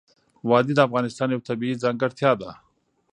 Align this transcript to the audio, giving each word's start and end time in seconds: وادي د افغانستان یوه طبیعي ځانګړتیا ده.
وادي 0.49 0.73
د 0.75 0.79
افغانستان 0.87 1.27
یوه 1.33 1.47
طبیعي 1.49 1.81
ځانګړتیا 1.83 2.31
ده. 2.41 2.51